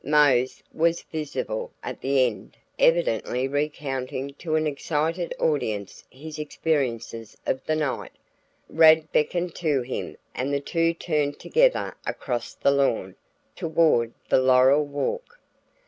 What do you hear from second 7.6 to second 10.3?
the night. Rad beckoned to him